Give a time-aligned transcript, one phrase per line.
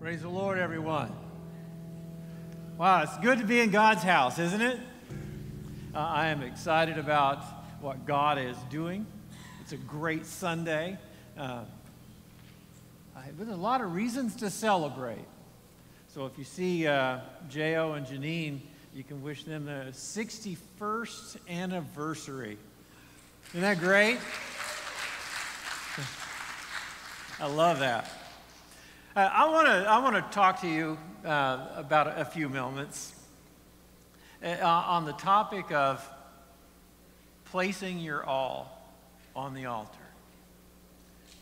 [0.00, 1.12] Praise the Lord, everyone.
[2.78, 4.80] Wow, it's good to be in God's house, isn't it?
[5.94, 7.44] Uh, I am excited about
[7.82, 9.06] what God is doing.
[9.60, 10.96] It's a great Sunday.
[11.36, 11.64] Uh,
[13.14, 15.26] I, there's a lot of reasons to celebrate.
[16.14, 17.18] So if you see uh,
[17.50, 17.92] J.O.
[17.92, 18.60] and Janine,
[18.94, 22.56] you can wish them the 61st anniversary.
[23.50, 24.16] Isn't that great?
[27.38, 28.10] I love that.
[29.16, 33.12] Uh, I want to I want to talk to you uh, about a, few moments
[34.40, 36.08] uh, on the topic of
[37.46, 38.94] placing your all
[39.34, 39.98] on the altar.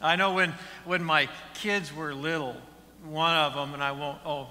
[0.01, 0.55] I know when
[0.87, 2.57] when my kids were little,
[3.05, 4.19] one of them, and I won't.
[4.25, 4.47] Oh,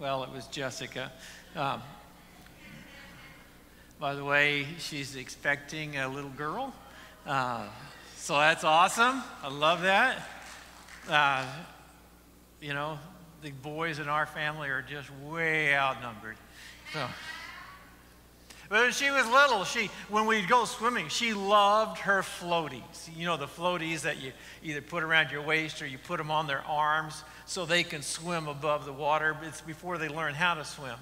[0.00, 1.12] well, it was Jessica.
[1.54, 1.80] Um,
[4.00, 6.74] by the way, she's expecting a little girl,
[7.24, 7.68] uh,
[8.16, 9.22] so that's awesome.
[9.44, 10.26] I love that.
[12.60, 12.98] You know,
[13.42, 16.36] the boys in our family are just way outnumbered.
[16.92, 17.06] So,
[18.68, 23.16] but when she was little, she when we'd go swimming, she loved her floaties.
[23.16, 26.30] You know, the floaties that you either put around your waist or you put them
[26.30, 29.36] on their arms so they can swim above the water.
[29.42, 30.96] It's before they learn how to swim.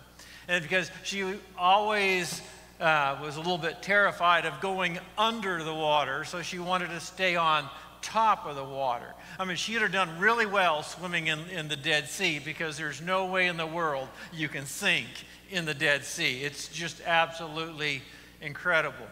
[0.49, 2.41] And because she always
[2.81, 7.01] uh, was a little bit terrified of going under the water, so she wanted to
[7.01, 7.69] stay on
[8.07, 9.13] top of the water.
[9.39, 13.03] I mean, she'd have done really well swimming in, in the Dead Sea because there's
[13.03, 15.09] no way in the world you can sink
[15.51, 16.43] in the Dead Sea.
[16.43, 18.03] It's just absolutely
[18.41, 19.07] incredible.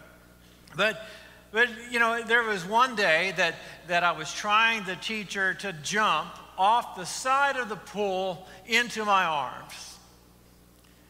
[0.77, 1.05] But,
[1.50, 3.56] but you know, there was one day that,
[3.89, 8.47] that I was trying to teach her to jump off the side of the pool
[8.67, 9.98] into my arms.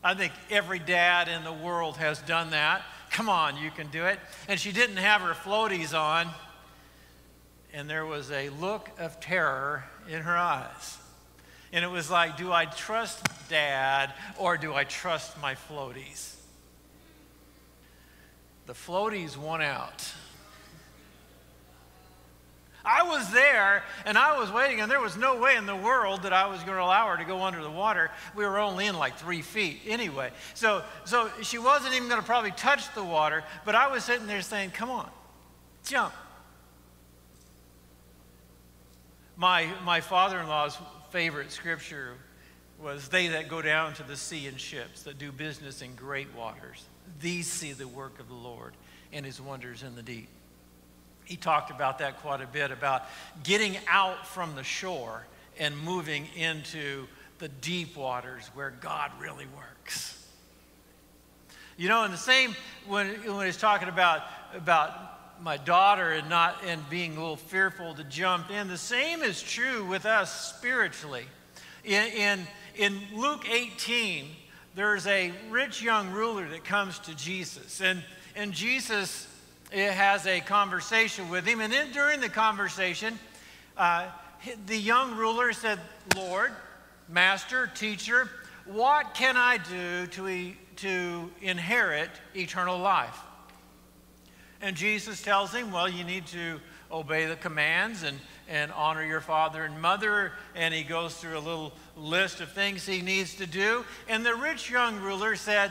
[0.02, 2.82] I think every dad in the world has done that.
[3.10, 4.18] Come on, you can do it.
[4.48, 6.30] And she didn't have her floaties on
[7.74, 10.96] and there was a look of terror in her eyes.
[11.72, 16.36] And it was like, do I trust dad or do I trust my floaties?
[18.66, 20.14] The floaties won out.
[22.84, 26.22] I was there and I was waiting, and there was no way in the world
[26.22, 28.10] that I was going to allow her to go under the water.
[28.36, 30.30] We were only in like three feet anyway.
[30.52, 34.26] So, so she wasn't even going to probably touch the water, but I was sitting
[34.26, 35.08] there saying, Come on,
[35.84, 36.12] jump.
[39.36, 40.78] My, my father in law's
[41.10, 42.14] favorite scripture
[42.80, 46.34] was They that go down to the sea in ships, that do business in great
[46.34, 46.84] waters,
[47.20, 48.74] these see the work of the Lord
[49.12, 50.28] and his wonders in the deep.
[51.24, 53.04] He talked about that quite a bit about
[53.42, 55.24] getting out from the shore
[55.58, 57.06] and moving into
[57.38, 60.28] the deep waters where God really works.
[61.76, 62.54] You know, and the same
[62.86, 64.22] when, when he's talking about,
[64.54, 68.68] about my daughter and not and being a little fearful to jump in.
[68.68, 71.24] The same is true with us spiritually.
[71.84, 72.46] In, in,
[72.76, 74.26] in Luke 18,
[74.74, 78.02] there's a rich young ruler that comes to Jesus, and,
[78.34, 79.28] and Jesus
[79.72, 81.60] eh, has a conversation with him.
[81.60, 83.18] And then during the conversation,
[83.76, 84.06] uh,
[84.66, 85.78] the young ruler said,
[86.16, 86.52] Lord,
[87.08, 88.28] Master, Teacher,
[88.64, 93.18] what can I do to, to inherit eternal life?
[94.64, 96.58] And Jesus tells him, well, you need to
[96.90, 100.32] obey the commands and, and honor your father and mother.
[100.54, 103.84] And he goes through a little list of things he needs to do.
[104.08, 105.70] And the rich young ruler said,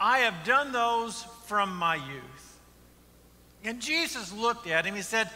[0.00, 2.58] I have done those from my youth.
[3.62, 4.94] And Jesus looked at him.
[4.94, 5.28] He said,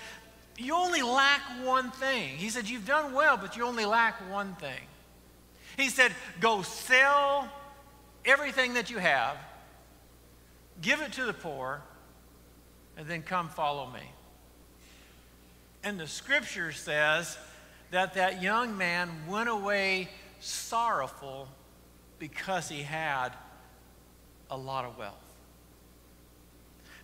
[0.57, 2.39] You only lack one thing.
[2.39, 4.81] He said, You've done well, but you only lack one thing.
[5.77, 7.51] He said, Go sell
[8.25, 9.37] everything that you have,
[10.81, 11.83] give it to the poor,
[12.99, 14.03] and then come follow me.
[15.85, 17.39] And the scripture says
[17.93, 20.09] that that young man went away
[20.41, 21.49] sorrowful
[22.19, 23.31] because he had
[24.51, 25.15] a lot of wealth.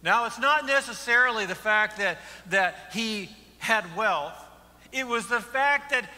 [0.03, 2.19] Now, it's not necessarily the fact that,
[2.51, 4.37] that he had wealth,
[4.93, 6.11] it was the fact that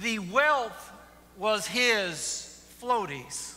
[0.00, 0.92] the wealth
[1.36, 3.54] was his floaties.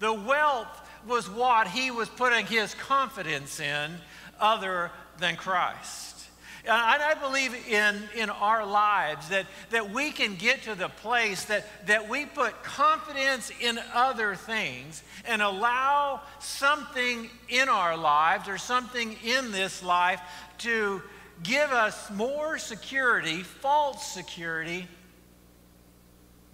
[0.00, 3.96] The wealth was what he was putting his confidence in
[4.38, 6.18] other than Christ.
[6.64, 11.46] And I believe in, in our lives that, that we can get to the place
[11.46, 18.58] that, that we put confidence in other things and allow something in our lives or
[18.58, 20.20] something in this life
[20.58, 21.02] to
[21.42, 24.86] give us more security, false security,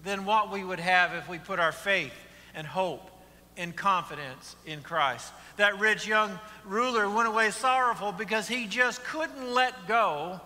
[0.05, 2.15] than what we would have if we put our faith
[2.55, 3.11] and hope
[3.56, 5.33] in confidence in Christ.
[5.56, 10.41] That rich young ruler went away sorrowful because he just couldn't let go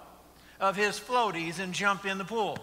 [0.60, 2.58] of his floaties and jump in the pool.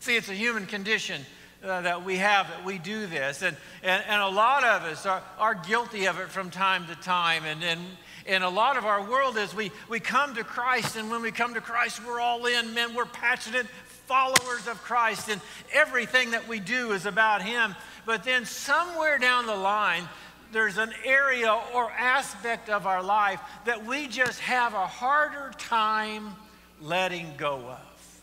[0.00, 1.20] See, it's a human condition
[1.64, 3.42] uh, that we have that we do this.
[3.42, 6.94] And, and, and a lot of us are, are guilty of it from time to
[6.96, 7.44] time.
[7.44, 7.80] And, and,
[8.26, 11.30] and a lot of our world is we, we come to Christ, and when we
[11.30, 12.74] come to Christ, we're all in.
[12.74, 13.66] Men, we're passionate
[14.06, 15.40] followers of Christ, and
[15.72, 17.74] everything that we do is about Him.
[18.04, 20.08] But then somewhere down the line,
[20.52, 26.34] there's an area or aspect of our life that we just have a harder time
[26.80, 28.22] letting go of.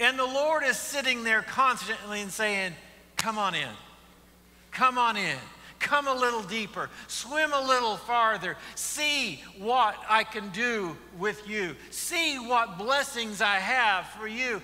[0.00, 2.72] And the Lord is sitting there constantly and saying,
[3.16, 3.68] Come on in.
[4.70, 5.36] Come on in.
[5.80, 6.90] Come a little deeper.
[7.06, 8.56] Swim a little farther.
[8.74, 11.76] See what I can do with you.
[11.90, 14.60] See what blessings I have for you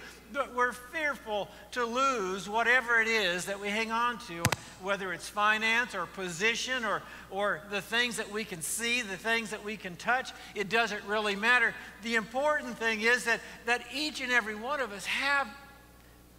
[0.54, 4.42] we're fearful to lose whatever it is that we hang on to,
[4.82, 9.50] whether it's finance or position or, or the things that we can see, the things
[9.50, 10.32] that we can touch.
[10.54, 11.74] It doesn't really matter.
[12.02, 15.48] The important thing is that, that each and every one of us have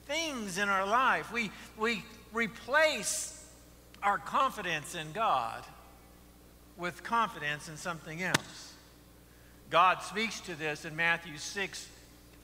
[0.05, 1.31] things in our life.
[1.31, 2.03] We, we
[2.33, 3.43] replace
[4.03, 5.63] our confidence in God
[6.77, 8.73] with confidence in something else.
[9.69, 11.87] God speaks to this in Matthew 6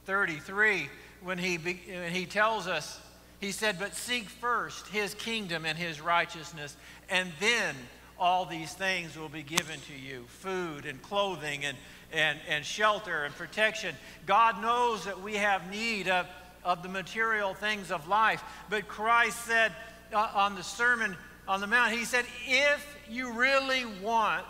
[0.06, 0.90] 33
[1.24, 3.00] when he, when he tells us,
[3.40, 6.76] he said, But seek first his kingdom and his righteousness,
[7.10, 7.76] and then
[8.20, 11.76] all these things will be given to you food and clothing and,
[12.14, 13.96] and, and shelter and protection.
[14.28, 16.28] God knows that we have need of,
[16.64, 18.44] of the material things of life.
[18.70, 19.72] But Christ said
[20.14, 24.46] uh, on the Sermon on the Mount, He said, If you really want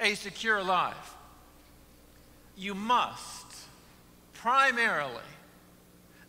[0.00, 1.14] a secure life,
[2.56, 3.39] you must
[4.42, 5.22] primarily,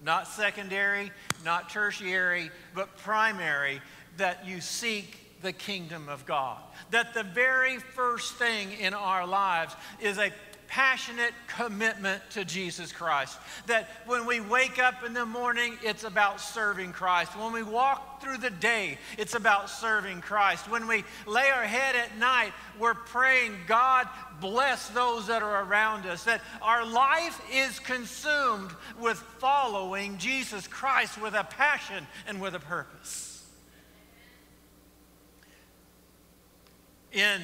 [0.03, 1.11] not secondary,
[1.45, 3.81] not tertiary, but primary,
[4.17, 6.59] that you seek the kingdom of God.
[6.91, 10.31] That the very first thing in our lives is a
[10.71, 13.37] passionate commitment to Jesus Christ.
[13.67, 17.37] That when we wake up in the morning, it's about serving Christ.
[17.37, 20.71] When we walk through the day, it's about serving Christ.
[20.71, 24.07] When we lay our head at night, we're praying, God,
[24.39, 26.23] bless those that are around us.
[26.23, 32.59] That our life is consumed with following Jesus Christ with a passion and with a
[32.59, 33.45] purpose.
[37.11, 37.41] In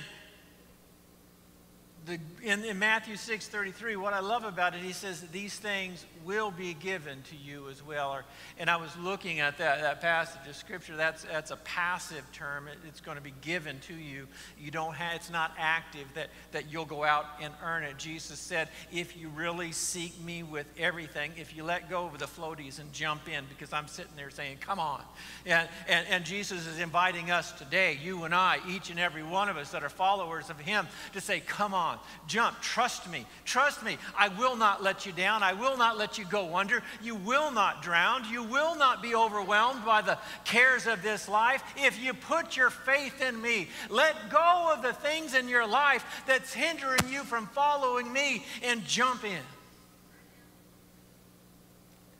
[2.07, 6.05] the, in, in Matthew 6 33, what I love about it, he says these things
[6.23, 8.11] will be given to you as well.
[8.11, 8.25] Or,
[8.57, 10.95] and I was looking at that, that passage of scripture.
[10.95, 12.67] That's, that's a passive term.
[12.67, 14.27] It, it's going to be given to you.
[14.59, 17.97] You don't have, it's not active that, that you'll go out and earn it.
[17.97, 22.25] Jesus said, if you really seek me with everything, if you let go of the
[22.25, 25.01] floaties and jump in, because I'm sitting there saying, come on.
[25.45, 29.49] And, and, and Jesus is inviting us today, you and I, each and every one
[29.49, 31.97] of us that are followers of him, to say, come on.
[32.27, 32.61] Jump.
[32.61, 33.25] Trust me.
[33.45, 33.97] Trust me.
[34.17, 35.43] I will not let you down.
[35.43, 36.83] I will not let you go under.
[37.01, 38.23] You will not drown.
[38.29, 41.63] You will not be overwhelmed by the cares of this life.
[41.75, 46.05] If you put your faith in me, let go of the things in your life
[46.27, 49.41] that's hindering you from following me and jump in.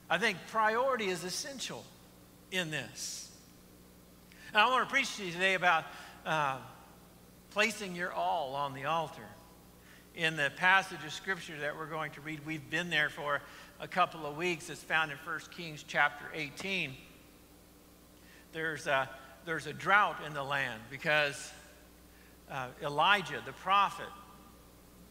[0.10, 1.84] I think priority is essential
[2.52, 3.30] in this.
[4.54, 5.84] And I want to preach to you today about
[6.26, 6.58] uh,
[7.52, 9.22] placing your all on the altar
[10.16, 12.40] in the passage of scripture that we're going to read.
[12.46, 13.42] We've been there for
[13.80, 14.70] a couple of weeks.
[14.70, 16.94] It's found in 1 Kings chapter 18.
[18.54, 19.10] There's a,
[19.46, 21.52] there's a drought in the land because
[22.50, 24.08] uh, Elijah, the prophet,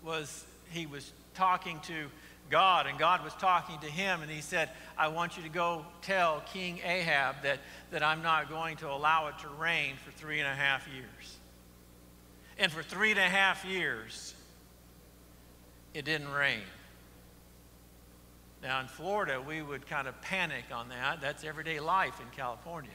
[0.05, 2.07] was he was talking to
[2.51, 5.85] God, and God was talking to him, and he said, I want you to go
[6.03, 7.59] tell King Ahab that,
[7.91, 11.37] that I'm not going to allow it to rain for three and a half years.
[12.59, 14.35] And for three and a half years,
[15.93, 16.63] it didn't rain.
[18.63, 21.21] Now, in Florida, we would kind of panic on that.
[21.21, 22.91] That's everyday life in California.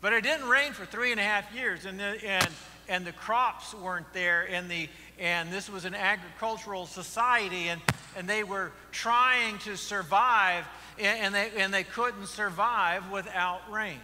[0.00, 2.48] But it didn't rain for three and a half years, and the, and,
[2.88, 4.88] and the crops weren't there, and, the,
[5.18, 7.80] and this was an agricultural society, and,
[8.16, 10.66] and they were trying to survive,
[10.98, 14.00] and they, and they couldn't survive without rain.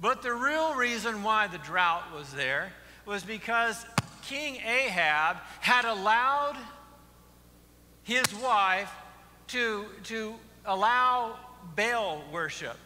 [0.00, 2.72] But the real reason why the drought was there
[3.06, 3.84] was because
[4.22, 6.56] King Ahab had allowed
[8.08, 8.90] his wife
[9.46, 10.34] to, to
[10.64, 11.36] allow
[11.76, 12.78] Baal worship,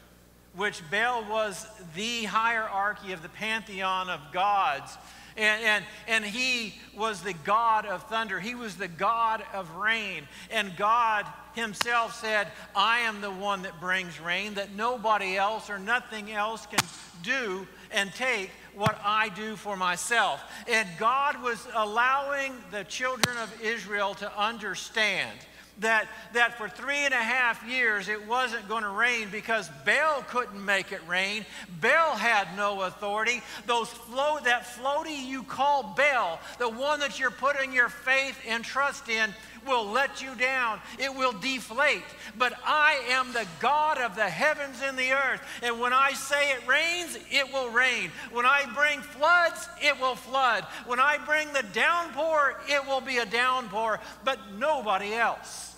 [0.57, 1.65] which Baal was
[1.95, 4.99] the hierarchy of the pantheon of gods.
[5.37, 8.39] And, and, and he was the God of thunder.
[8.41, 10.25] He was the God of rain.
[10.51, 15.79] And God himself said, I am the one that brings rain, that nobody else or
[15.79, 16.85] nothing else can
[17.23, 20.43] do and take what I do for myself.
[20.69, 25.39] And God was allowing the children of Israel to understand
[25.83, 30.23] that, that for three and a half years it wasn't going to rain because Baal
[30.29, 31.45] couldn't make it rain.
[31.81, 33.43] Baal had no authority.
[33.67, 38.65] Those float, that floaty you call Baal, the one that you're putting your faith and
[38.65, 39.33] trust in,
[39.67, 40.81] will let you down.
[40.99, 42.03] It will deflate.
[42.37, 45.41] But I am the God of the heavens and the earth.
[45.63, 48.11] And when I say it rains, it will rain.
[48.33, 50.65] When I bring floods, it will flood.
[50.87, 54.01] When I bring the downpour, it will be a downpour.
[54.25, 55.72] But nobody else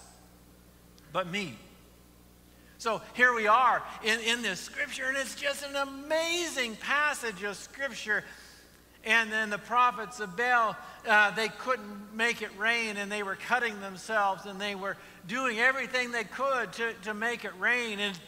[1.14, 1.56] but me.
[2.76, 7.56] So here we are in, in this scripture, and it's just an amazing passage of
[7.56, 8.25] scripture.
[9.04, 10.76] And then the prophets of Baal,
[11.09, 14.97] uh, they couldn't make it rain, and they were cutting themselves, and they were
[15.28, 18.18] doing everything they could to, to make it rain, and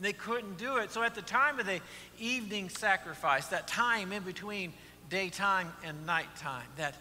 [0.00, 0.92] they couldn't do it.
[0.92, 1.80] So at the time of the
[2.20, 4.72] evening sacrifice, that time in between
[5.10, 6.94] daytime and nighttime, that,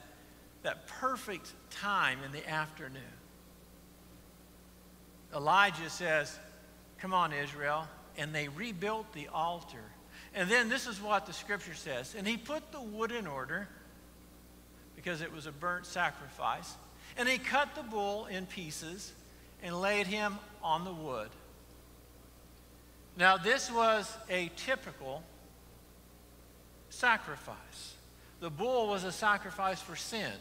[0.63, 3.01] that perfect time in the afternoon,
[5.36, 6.38] Elijah says,
[7.00, 7.88] Come on, Israel.
[8.18, 9.84] And they rebuilt the altar.
[10.34, 12.15] And then this is what the scripture says.
[12.18, 13.68] And he put the wood in order
[14.96, 16.74] because it was a burnt sacrifice.
[17.18, 19.13] And he cut the bull in pieces
[19.62, 21.30] and laid him on the wood.
[23.18, 25.24] Now, this was a typical
[26.89, 27.94] sacrifice.
[28.42, 30.32] The bull was a sacrifice for sin.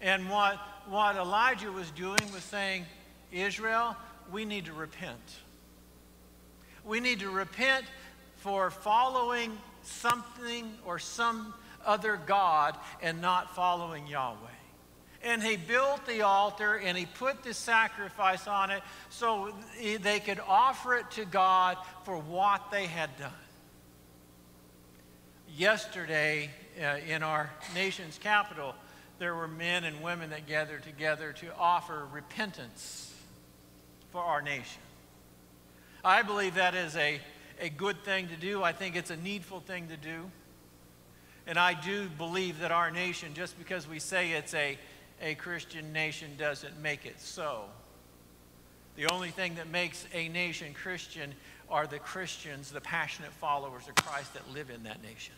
[0.00, 2.84] And what, what Elijah was doing was saying,
[3.32, 3.96] Israel,
[4.32, 5.36] we need to repent.
[6.84, 7.84] We need to repent
[8.36, 11.54] for following something or some
[11.84, 14.36] other God and not following Yahweh.
[15.22, 19.52] And he built the altar and he put the sacrifice on it so
[20.00, 23.32] they could offer it to God for what they had done.
[25.56, 28.74] Yesterday, uh, in our nation's capital,
[29.18, 33.15] there were men and women that gathered together to offer repentance
[34.16, 34.80] for our nation.
[36.02, 37.20] I believe that is a,
[37.60, 38.62] a good thing to do.
[38.62, 40.30] I think it's a needful thing to do.
[41.46, 44.78] And I do believe that our nation, just because we say it's a,
[45.20, 47.64] a Christian nation, doesn't make it so.
[48.96, 51.34] The only thing that makes a nation Christian
[51.68, 55.34] are the Christians, the passionate followers of Christ that live in that nation.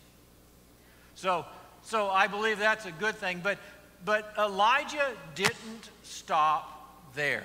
[1.17, 1.45] So,
[1.83, 3.41] so I believe that's a good thing.
[3.43, 3.59] But,
[4.05, 7.43] but Elijah didn't stop there.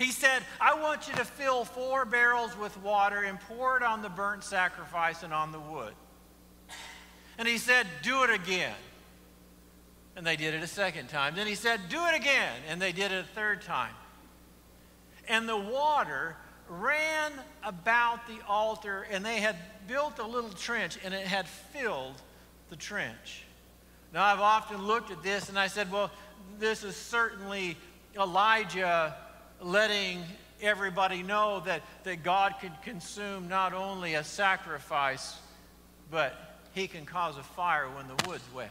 [0.00, 4.00] He said, I want you to fill four barrels with water and pour it on
[4.00, 5.92] the burnt sacrifice and on the wood.
[7.36, 8.74] And he said, Do it again.
[10.16, 11.34] And they did it a second time.
[11.34, 12.54] Then he said, Do it again.
[12.66, 13.92] And they did it a third time.
[15.28, 16.34] And the water
[16.66, 22.14] ran about the altar, and they had built a little trench, and it had filled
[22.70, 23.44] the trench.
[24.14, 26.10] Now, I've often looked at this and I said, Well,
[26.58, 27.76] this is certainly
[28.16, 29.14] Elijah
[29.60, 30.22] letting
[30.62, 35.38] everybody know that, that God can consume not only a sacrifice,
[36.10, 38.70] but he can cause a fire when the wood's wet.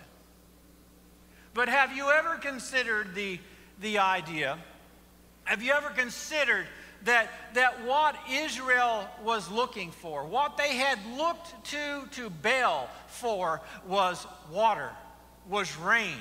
[1.53, 3.39] But have you ever considered the,
[3.81, 4.57] the idea?
[5.43, 6.67] Have you ever considered
[7.05, 13.61] that, that what Israel was looking for, what they had looked to to Baal for,
[13.87, 14.89] was water,
[15.47, 16.17] was rain?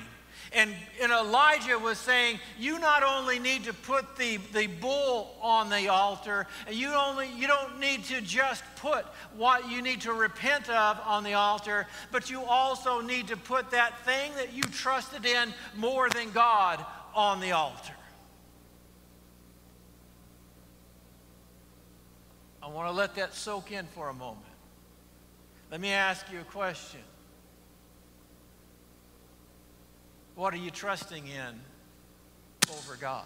[0.51, 5.69] And, and Elijah was saying, you not only need to put the, the bull on
[5.69, 9.05] the altar, you, only, you don't need to just put
[9.37, 13.69] what you need to repent of on the altar, but you also need to put
[13.71, 17.93] that thing that you trusted in more than God on the altar.
[22.63, 24.45] I want to let that soak in for a moment.
[25.71, 27.01] Let me ask you a question.
[30.39, 31.59] What are you trusting in
[32.71, 33.25] over God?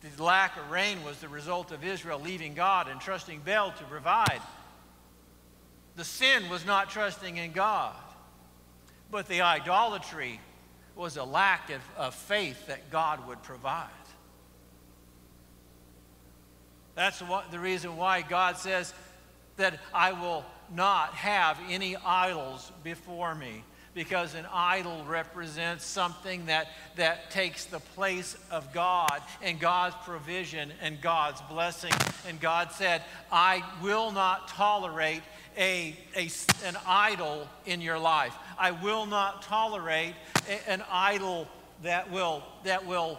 [0.00, 3.84] The lack of rain was the result of Israel leaving God and trusting Baal to
[3.84, 4.40] provide.
[5.96, 7.96] The sin was not trusting in God,
[9.10, 10.40] but the idolatry
[10.94, 13.90] was a lack of, of faith that God would provide.
[16.94, 18.94] That's what, the reason why God says
[19.58, 23.62] that I will not have any idols before me
[23.96, 30.70] because an idol represents something that, that takes the place of God and God's provision
[30.82, 31.92] and God's blessing.
[32.28, 35.22] And God said, I will not tolerate
[35.56, 36.28] a, a,
[36.66, 38.34] an idol in your life.
[38.58, 40.12] I will not tolerate
[40.46, 41.48] a, an idol
[41.82, 43.18] that will, that will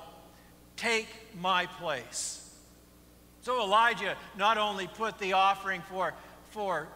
[0.75, 1.07] take
[1.41, 2.47] my place.
[3.41, 6.13] So Elijah not only put the offering for,
[6.51, 6.87] for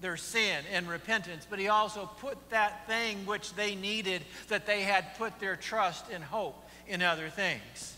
[0.00, 4.82] their sin and repentance, but he also put that thing which they needed that they
[4.82, 7.94] had put their trust and hope in other things.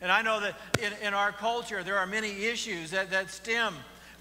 [0.00, 3.74] And I know that in, in our culture, there are many issues that, that stem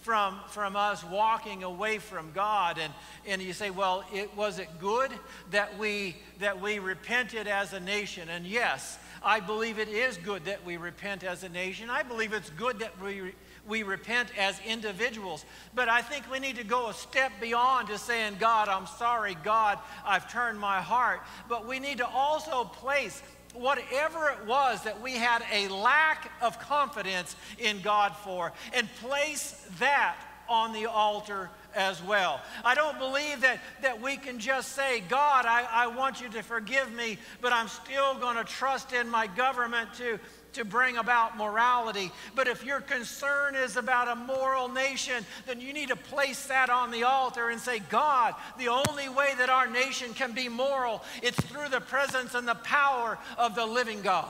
[0.08, 2.80] from, from us walking away from God.
[2.80, 2.94] And,
[3.28, 5.12] and you say, well, it, was it good
[5.52, 8.30] that we, that we repented as a nation?
[8.30, 11.90] And yes, I believe it is good that we repent as a nation.
[11.90, 13.34] I believe it's good that we,
[13.68, 15.46] we repent as individuals.
[15.76, 19.36] But I think we need to go a step beyond just saying, God, I'm sorry,
[19.44, 21.22] God, I've turned my heart.
[21.50, 23.22] But we need to also place
[23.54, 29.68] whatever it was that we had a lack of confidence in God for and place
[29.80, 30.18] that
[30.50, 32.42] on the altar as well.
[32.66, 36.42] I don't believe that, that we can just say, God, I, I want you to
[36.42, 40.20] forgive me, but I'm still going to trust in my government to,
[40.54, 42.12] to bring about morality.
[42.36, 46.72] But if your concern is about a moral nation, then you need to place that
[46.72, 51.04] on the altar and say, God, the only way that our nation can be moral,
[51.22, 54.28] it's through the presence and the power of the living God.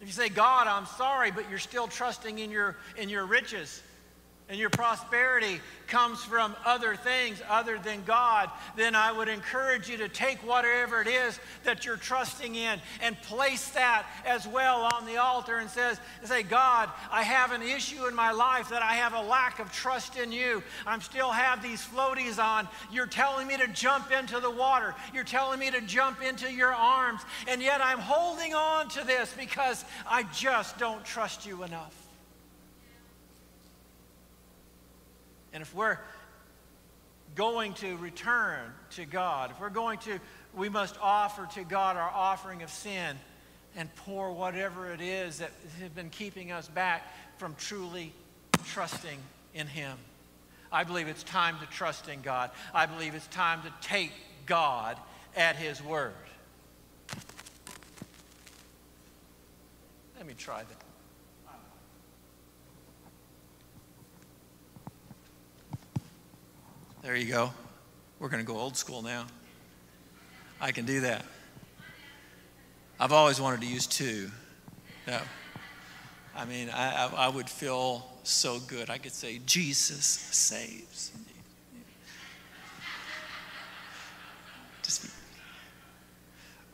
[0.00, 3.82] If you say, God, I'm sorry, but you're still trusting in your, in your riches,
[4.48, 9.96] and your prosperity comes from other things other than God, then I would encourage you
[9.96, 15.04] to take whatever it is that you're trusting in and place that as well on
[15.04, 18.94] the altar and says, say, God, I have an issue in my life that I
[18.94, 20.62] have a lack of trust in you.
[20.86, 22.68] I'm still have these floaties on.
[22.92, 24.94] You're telling me to jump into the water.
[25.12, 27.22] You're telling me to jump into your arms.
[27.48, 32.05] And yet I'm holding on to this because I just don't trust you enough.
[35.56, 35.96] And if we're
[37.34, 38.60] going to return
[38.90, 40.20] to God, if we're going to,
[40.54, 43.16] we must offer to God our offering of sin
[43.74, 48.12] and pour whatever it is that has been keeping us back from truly
[48.66, 49.18] trusting
[49.54, 49.96] in Him.
[50.70, 52.50] I believe it's time to trust in God.
[52.74, 54.12] I believe it's time to take
[54.44, 54.98] God
[55.34, 56.12] at His word.
[60.18, 60.85] Let me try that.
[67.06, 67.52] There you go.
[68.18, 69.28] We're going to go old school now.
[70.60, 71.24] I can do that.
[72.98, 74.28] I've always wanted to use two.
[75.06, 75.20] No.
[76.34, 78.90] I mean, I, I, I would feel so good.
[78.90, 81.12] I could say, Jesus saves.
[84.82, 85.08] Just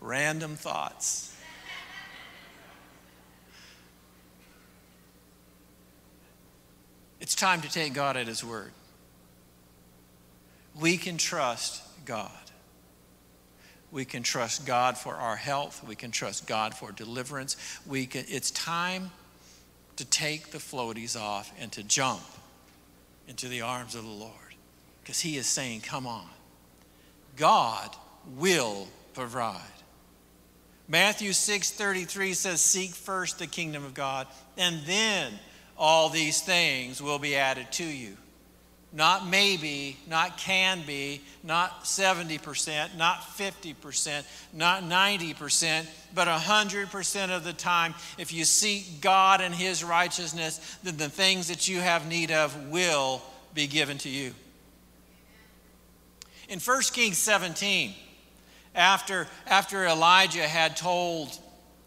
[0.01, 1.37] random thoughts.
[7.21, 8.73] It's time to take God at His word
[10.81, 12.31] we can trust God.
[13.91, 15.85] We can trust God for our health.
[15.87, 17.57] We can trust God for deliverance.
[17.87, 19.11] We can, it's time
[19.97, 22.23] to take the floaties off and to jump
[23.29, 24.33] into the arms of the Lord
[25.03, 26.27] because He is saying, Come on.
[27.37, 27.91] God
[28.37, 29.61] will provide.
[30.89, 34.27] Matthew 6:33 says seek first the kingdom of God
[34.59, 35.33] and then
[35.79, 38.17] all these things will be added to you
[38.93, 47.53] not maybe, not can be, not 70%, not 50%, not 90%, but 100% of the
[47.55, 52.31] time, if you seek God and His righteousness, then the things that you have need
[52.31, 53.23] of will
[53.55, 54.35] be given to you.
[56.49, 57.95] In 1 Kings 17,
[58.75, 61.39] after, after Elijah had told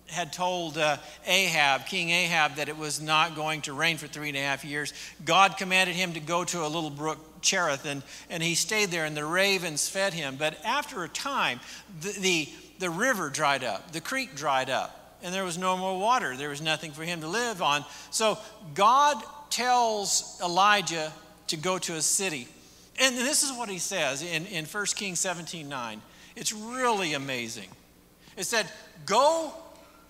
[0.07, 4.29] had told uh, Ahab, King Ahab, that it was not going to rain for three
[4.29, 8.03] and a half years, God commanded him to go to a little brook, Cherith, and,
[8.29, 10.35] and he stayed there, and the ravens fed him.
[10.37, 11.59] But after a time,
[12.01, 15.99] the, the, the river dried up, the creek dried up, and there was no more
[15.99, 16.35] water.
[16.37, 17.83] There was nothing for him to live on.
[18.11, 18.37] So
[18.73, 19.17] God
[19.49, 21.11] tells Elijah
[21.47, 22.47] to go to a city.
[22.99, 26.01] And this is what he says in, in 1 Kings 17 9.
[26.35, 27.69] It's really amazing.
[28.37, 28.67] It said,
[29.05, 29.53] Go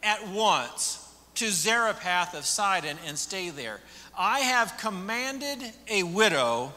[0.05, 1.01] at once
[1.33, 3.81] to Zarephath of Sidon and stay there.
[4.17, 6.71] I have commanded a widow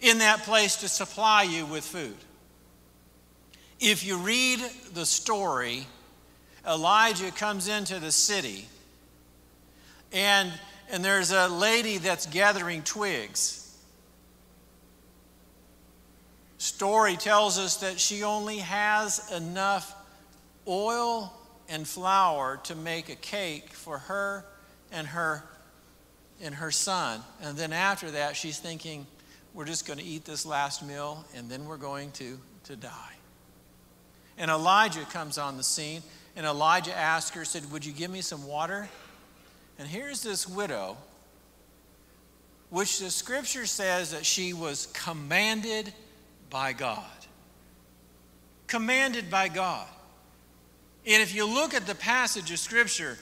[0.00, 2.16] in that place to supply you with food.
[3.80, 4.60] If you read
[4.92, 5.86] the story,
[6.68, 8.68] Elijah comes into the city
[10.12, 10.52] and,
[10.90, 13.56] and there's a lady that's gathering twigs.
[16.58, 19.94] Story tells us that she only has enough
[20.68, 21.32] oil
[21.70, 24.44] and flour to make a cake for her
[24.92, 25.44] and her
[26.42, 27.20] and her son.
[27.42, 29.06] And then after that, she's thinking,
[29.54, 33.14] we're just going to eat this last meal and then we're going to, to die.
[34.36, 36.02] And Elijah comes on the scene,
[36.34, 38.88] and Elijah asked her, said, Would you give me some water?
[39.78, 40.96] And here's this widow
[42.70, 45.92] which the scripture says that she was commanded
[46.48, 47.04] by God.
[48.66, 49.88] Commanded by God.
[51.06, 53.16] And if you look at the passage of scripture,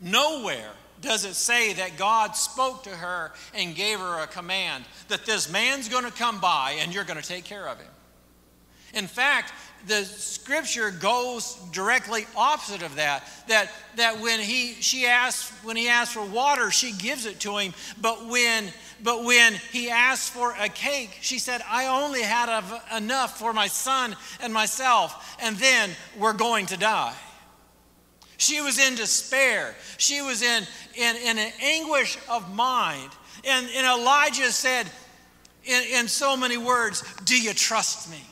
[0.00, 5.26] nowhere does it say that God spoke to her and gave her a command that
[5.26, 7.90] this man's going to come by and you're going to take care of him.
[8.94, 9.52] In fact,
[9.86, 13.22] the scripture goes directly opposite of that.
[13.48, 17.58] That, that when he she asks when he asks for water, she gives it to
[17.58, 17.72] him.
[18.00, 22.48] But when but when he asked for a cake, she said, I only had
[22.96, 27.14] enough for my son and myself, and then we're going to die.
[28.38, 29.74] She was in despair.
[29.98, 33.10] She was in, in, in an anguish of mind.
[33.44, 34.86] And, and Elijah said,
[35.64, 38.22] in, in so many words, Do you trust me?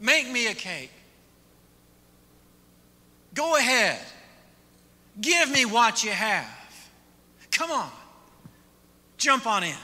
[0.00, 0.90] Make me a cake.
[3.34, 4.00] Go ahead.
[5.20, 6.90] Give me what you have.
[7.50, 7.90] Come on.
[9.16, 9.76] Jump on in.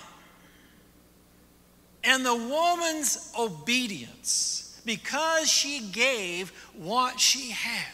[2.03, 7.85] And the woman's obedience, because she gave what she had,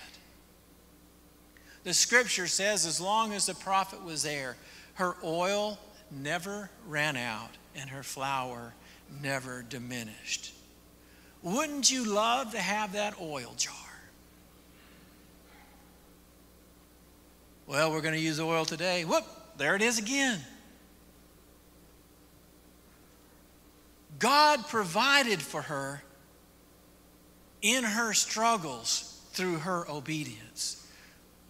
[1.85, 4.57] the scripture says as long as the prophet was there,
[4.95, 5.79] her oil
[6.11, 8.75] never ran out and her flour
[9.23, 10.53] never diminished.
[11.47, 13.73] Wouldn't you love to have that oil jar?
[17.69, 19.05] Well, we're going to use oil today.
[19.05, 19.25] Whoop,
[19.57, 20.41] there it is again.
[24.19, 26.03] God provided for her
[27.63, 30.76] in her struggles through her obedience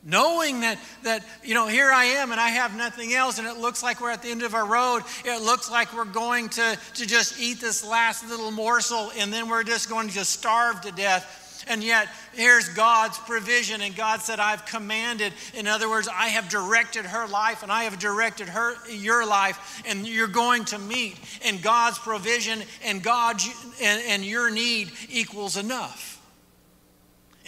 [0.07, 3.59] knowing that that you know here i am and i have nothing else and it
[3.59, 6.79] looks like we're at the end of our road it looks like we're going to
[6.95, 10.81] to just eat this last little morsel and then we're just going to just starve
[10.81, 11.43] to death.
[11.69, 16.49] And yet here's god's provision and god said i've commanded in other words i have
[16.49, 21.19] directed her life and i have directed her your life and you're going to meet
[21.45, 23.41] and god's provision and god
[23.83, 26.13] and, and your need equals enough.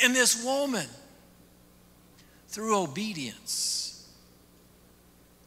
[0.03, 0.87] And this woman
[2.49, 4.09] through obedience.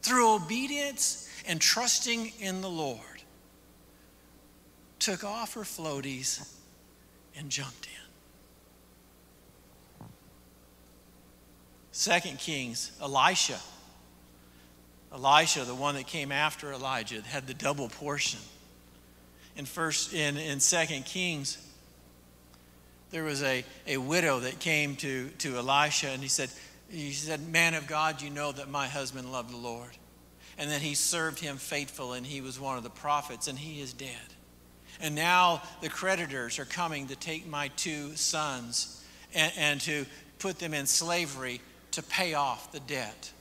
[0.02, 3.00] Through obedience and trusting in the Lord,
[4.98, 6.48] took off her floaties
[7.36, 7.92] and jumped in.
[11.90, 13.58] Second Kings, Elisha.
[15.12, 18.40] Elisha, the one that came after Elijah, had the double portion.
[19.56, 21.58] In first in, in Second Kings,
[23.10, 26.50] there was a, a widow that came to, to Elisha and he said,
[26.92, 29.90] he said, Man of God, you know that my husband loved the Lord.
[30.58, 33.80] And that he served him faithful, and he was one of the prophets, and he
[33.80, 34.10] is dead.
[35.00, 39.02] And now the creditors are coming to take my two sons
[39.34, 40.04] and, and to
[40.38, 43.32] put them in slavery to pay off the debt.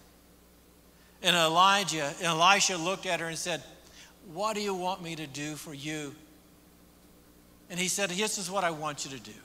[1.21, 3.61] And Elijah, and Elisha looked at her and said,
[4.33, 6.15] What do you want me to do for you?
[7.69, 9.37] And he said, This is what I want you to do.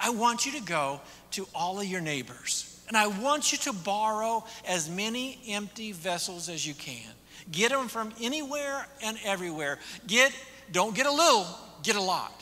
[0.00, 3.72] I want you to go to all of your neighbors and I want you to
[3.72, 7.10] borrow as many empty vessels as you can.
[7.50, 9.78] Get them from anywhere and everywhere.
[10.06, 10.32] Get,
[10.72, 11.46] don't get a little,
[11.82, 12.32] get a lot.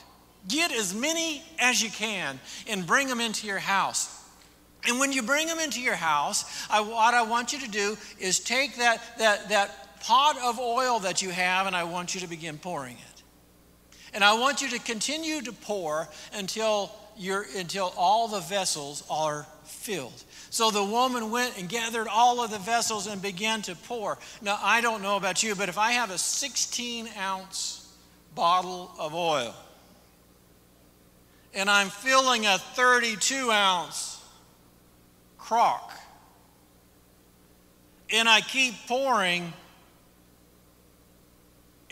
[0.47, 4.11] Get as many as you can and bring them into your house.
[4.87, 7.97] And when you bring them into your house, I, what I want you to do
[8.19, 12.21] is take that, that, that pot of oil that you have and I want you
[12.21, 13.23] to begin pouring it.
[14.13, 19.47] And I want you to continue to pour until, you're, until all the vessels are
[19.63, 20.23] filled.
[20.55, 24.17] So the woman went and gathered all of the vessels and began to pour.
[24.41, 27.93] Now, I don't know about you, but if I have a 16 ounce
[28.35, 29.53] bottle of oil
[31.53, 34.23] and I'm filling a 32 ounce
[35.37, 35.91] crock
[38.09, 39.51] and I keep pouring,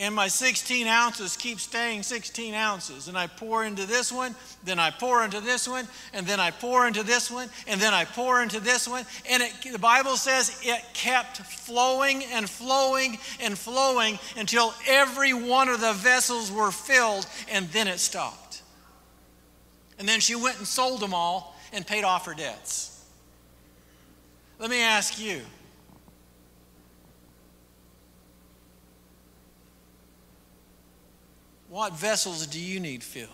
[0.04, 3.08] and my 16 ounces keep staying 16 ounces.
[3.08, 4.36] And I pour into this one,
[4.66, 7.94] then I pour into this one, and then I pour into this one, and then
[7.94, 9.06] I pour into this one.
[9.30, 15.70] And it, the Bible says it kept flowing and flowing and flowing until every one
[15.70, 18.62] of the vessels were filled, and then it stopped.
[20.00, 23.06] And then she went and sold them all and paid off her debts.
[24.60, 25.44] Let me ask you
[31.74, 33.30] What vessels do you need filled?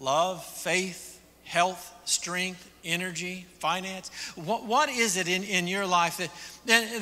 [0.00, 4.10] Love, faith, health, strength, energy, finance?
[4.34, 6.32] What, what is it in, in your life that,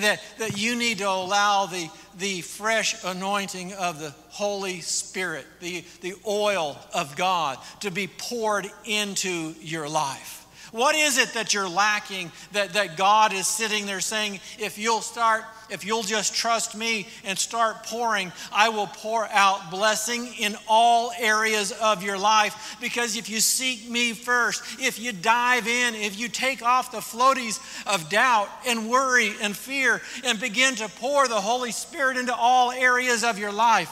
[0.03, 5.83] that, that you need to allow the, the fresh anointing of the Holy Spirit, the,
[6.03, 10.45] the oil of God, to be poured into your life?
[10.71, 15.01] What is it that you're lacking that, that God is sitting there saying, if you'll
[15.01, 20.57] start, if you'll just trust me and start pouring, I will pour out blessing in
[20.69, 22.77] all areas of your life.
[22.81, 26.99] Because if you seek me first, if you dive in, if you take off the
[26.99, 32.35] floaties of doubt and worry and fear and begin to pour the Holy Spirit into
[32.35, 33.91] all areas of your life,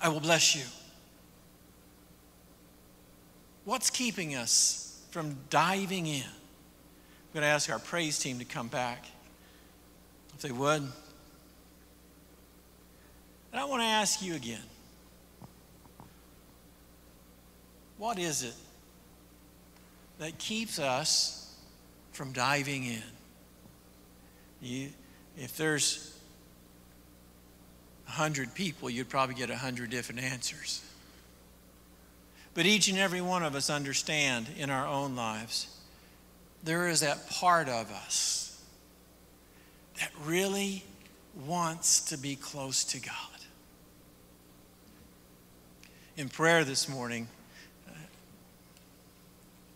[0.00, 0.62] I will bless you.
[3.64, 4.81] What's keeping us
[5.12, 6.22] from diving in.
[6.22, 9.04] I'm going to ask our praise team to come back,
[10.34, 10.82] if they would.
[13.52, 14.62] And I want to ask you again
[17.98, 18.54] what is it
[20.18, 21.54] that keeps us
[22.12, 23.02] from diving in?
[24.62, 24.88] You,
[25.36, 26.18] if there's
[28.08, 30.82] a hundred people, you'd probably get a hundred different answers.
[32.54, 35.68] But each and every one of us understand in our own lives
[36.62, 38.62] there is that part of us
[39.98, 40.84] that really
[41.46, 43.16] wants to be close to God.
[46.16, 47.26] In prayer this morning,
[47.88, 47.92] uh,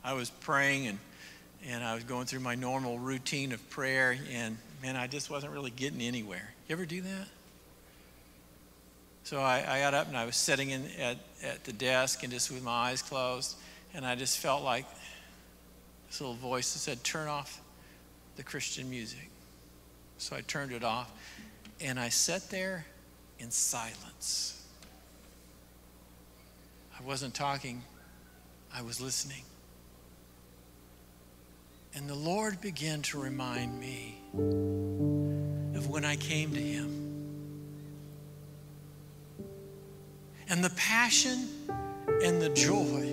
[0.04, 0.98] I was praying and,
[1.66, 5.52] and I was going through my normal routine of prayer, and man, I just wasn't
[5.52, 6.52] really getting anywhere.
[6.68, 7.28] You ever do that?
[9.26, 12.32] So I, I, got up and I was sitting in, at, at the desk and
[12.32, 13.56] just with my eyes closed,
[13.92, 14.86] and I just felt like
[16.06, 17.60] this little voice that said, Turn off
[18.36, 19.28] the Christian music.
[20.18, 21.10] So I turned it off,
[21.80, 22.86] and I sat there
[23.40, 24.64] in silence.
[26.96, 27.82] I wasn't talking,
[28.72, 29.42] I was listening.
[31.96, 34.18] And the Lord began to remind me
[35.74, 37.05] of when I came to Him
[40.48, 41.48] and the passion
[42.22, 43.12] and the joy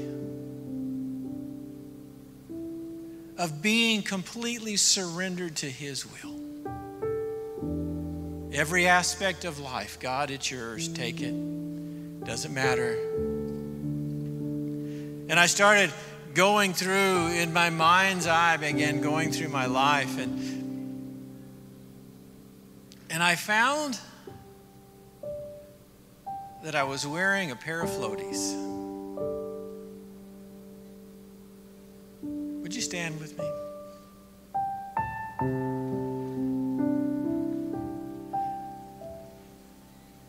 [3.38, 6.40] of being completely surrendered to His will.
[8.54, 10.88] Every aspect of life, God, it's yours.
[10.88, 11.34] Take it.
[12.24, 12.94] Doesn't matter.
[15.28, 15.92] And I started
[16.36, 21.34] going through, in my mind's eye, I began going through my life, and,
[23.10, 24.00] and I found
[26.64, 28.56] that I was wearing a pair of floaties.
[32.62, 33.44] Would you stand with me?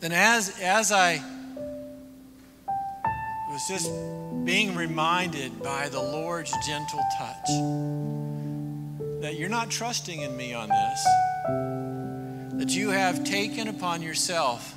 [0.01, 1.23] Then, as, as I
[3.49, 3.88] was just
[4.44, 7.47] being reminded by the Lord's gentle touch
[9.23, 11.05] that you're not trusting in me on this,
[12.59, 14.77] that you have taken upon yourself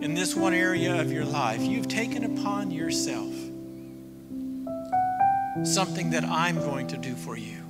[0.00, 3.32] in this one area of your life, you've taken upon yourself
[5.64, 7.62] something that I'm going to do for you.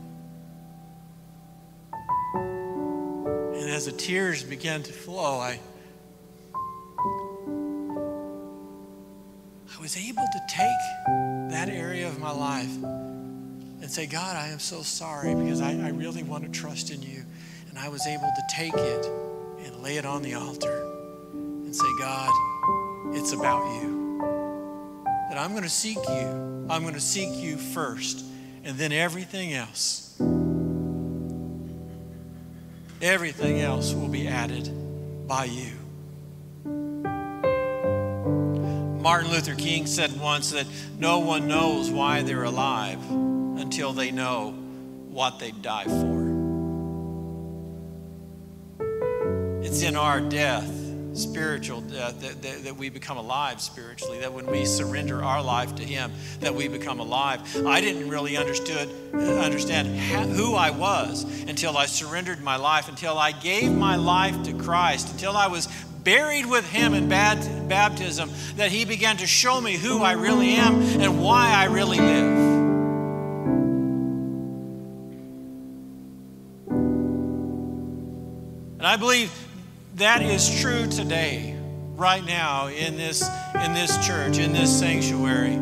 [2.35, 5.61] And as the tears began to flow, I,
[9.77, 14.59] I was able to take that area of my life and say, God, I am
[14.59, 17.25] so sorry because I, I really want to trust in you.
[17.69, 19.07] And I was able to take it
[19.65, 20.86] and lay it on the altar
[21.77, 22.31] say, God,
[23.15, 24.19] it's about you.
[25.29, 26.67] That I'm going to seek you.
[26.71, 28.25] I'm going to seek you first,
[28.65, 30.19] and then everything else.
[33.03, 34.71] Everything else will be added
[35.29, 35.73] by you.
[39.03, 40.67] Martin Luther King said once that
[40.99, 44.53] no one knows why they're alive until they know
[45.11, 46.27] what they die for.
[49.63, 50.76] It's in our death
[51.17, 55.75] spiritual death, that, that, that, we become alive spiritually, that when we surrender our life
[55.77, 57.41] to Him, that we become alive.
[57.67, 59.89] I didn't really understood, understand
[60.31, 65.13] who I was until I surrendered my life, until I gave my life to Christ,
[65.13, 65.67] until I was
[66.05, 70.83] buried with Him in baptism, that He began to show me who I really am
[71.01, 72.37] and why I really live.
[78.79, 79.46] And I believe
[79.97, 81.57] that is true today,
[81.95, 83.27] right now, in this,
[83.65, 85.59] in this church, in this sanctuary.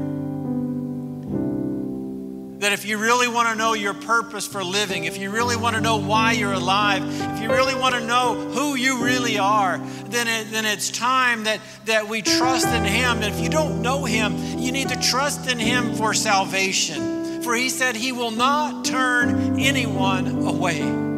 [2.59, 5.77] That if you really want to know your purpose for living, if you really want
[5.77, 7.05] to know why you're alive,
[7.37, 11.45] if you really want to know who you really are, then, it, then it's time
[11.45, 13.23] that, that we trust in Him.
[13.23, 17.43] And if you don't know Him, you need to trust in Him for salvation.
[17.43, 21.14] For He said He will not turn anyone away.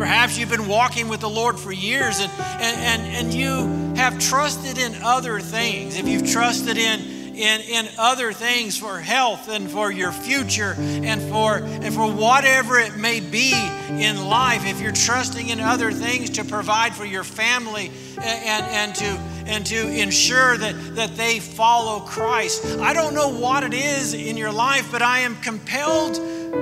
[0.00, 4.18] Perhaps you've been walking with the Lord for years and, and, and, and you have
[4.18, 5.98] trusted in other things.
[5.98, 7.00] If you've trusted in,
[7.36, 12.78] in, in other things for health and for your future and for, and for whatever
[12.78, 13.52] it may be
[13.90, 18.94] in life, if you're trusting in other things to provide for your family and, and,
[18.94, 19.04] to,
[19.44, 24.38] and to ensure that, that they follow Christ, I don't know what it is in
[24.38, 26.14] your life, but I am compelled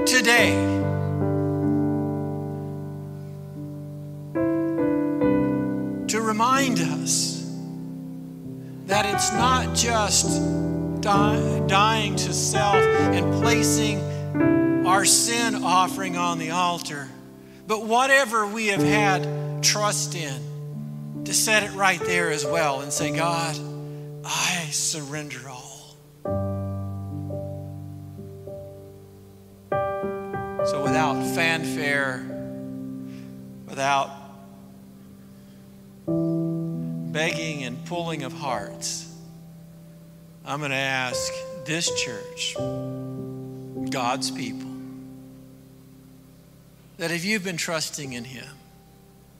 [0.08, 0.96] today
[6.58, 7.46] remind us
[8.86, 10.42] that it's not just
[11.00, 14.00] die, dying to self and placing
[14.84, 17.06] our sin offering on the altar,
[17.68, 22.92] but whatever we have had trust in, to set it right there as well and
[22.92, 23.56] say, God,
[24.24, 25.96] I surrender all.
[30.66, 32.26] So without fanfare,
[33.66, 34.27] without
[37.12, 39.10] begging and pulling of hearts,
[40.44, 41.32] I'm going to ask
[41.64, 42.54] this church,
[43.90, 44.68] God's people,
[46.98, 48.46] that if you've been trusting in Him,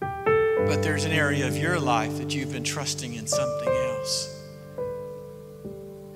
[0.01, 4.35] but there's an area of your life that you've been trusting in something else,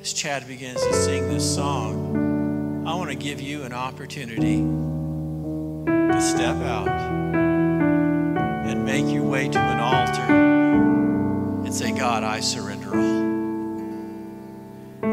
[0.00, 4.58] as Chad begins to sing this song, I want to give you an opportunity
[5.86, 6.88] to step out
[8.66, 10.51] and make your way to an altar
[11.72, 13.22] and say, God, I surrender all.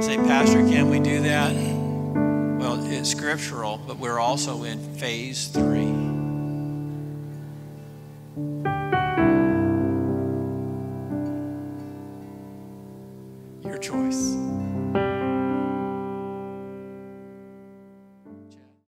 [0.01, 1.53] Say, Pastor, can we do that?
[2.59, 5.98] Well, it's scriptural, but we're also in phase three.